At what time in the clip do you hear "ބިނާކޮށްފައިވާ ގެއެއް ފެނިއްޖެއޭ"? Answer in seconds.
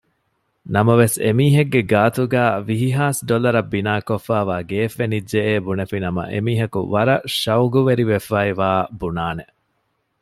3.73-5.53